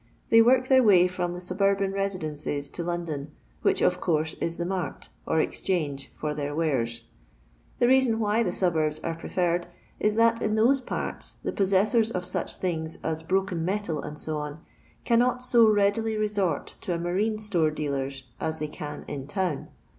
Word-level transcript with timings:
They 0.31 0.41
work 0.41 0.67
their 0.67 0.81
way 0.81 1.07
from 1.07 1.33
their 1.33 1.41
sub 1.41 1.61
urban 1.61 1.91
residences 1.93 2.69
to 2.69 2.83
Loudon, 2.83 3.33
which, 3.61 3.83
of 3.83 4.01
coarse, 4.01 4.33
is 4.41 4.57
the 4.57 4.65
mart, 4.65 5.09
or" 5.27 5.39
exchange," 5.39 6.09
for 6.11 6.33
their 6.33 6.55
wares. 6.55 7.03
The 7.77 7.87
reason 7.87 8.17
why 8.19 8.41
the 8.41 8.51
suburbs 8.51 8.99
are 9.01 9.13
preferred 9.13 9.67
is 9.99 10.15
that 10.15 10.41
in 10.41 10.55
those 10.55 10.81
parts 10.81 11.35
the 11.43 11.53
possessors 11.53 12.09
of 12.09 12.25
such 12.25 12.55
things 12.55 12.97
as 13.03 13.21
hrokei 13.21 13.59
metal, 13.61 14.03
&c., 14.15 14.31
cannot 15.05 15.43
so 15.43 15.71
readily 15.71 16.17
resort 16.17 16.77
to 16.81 16.95
a 16.95 16.99
marine 16.99 17.37
store 17.37 17.69
dealer's 17.69 18.23
as 18.39 18.57
they 18.57 18.69
can 18.69 19.05
in 19.07 19.27
town. 19.27 19.67